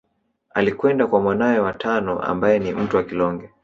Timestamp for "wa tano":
1.59-2.19